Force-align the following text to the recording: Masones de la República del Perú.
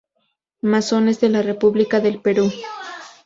Masones 0.63 1.19
de 1.19 1.29
la 1.29 1.43
República 1.43 1.99
del 1.99 2.23
Perú. 2.23 2.51